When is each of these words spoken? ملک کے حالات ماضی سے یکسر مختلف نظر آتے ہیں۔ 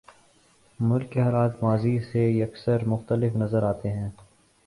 ملک 0.79 1.11
کے 1.11 1.21
حالات 1.21 1.61
ماضی 1.63 1.99
سے 2.11 2.19
یکسر 2.29 2.85
مختلف 2.85 3.35
نظر 3.35 3.63
آتے 3.63 3.89
ہیں۔ 3.89 4.09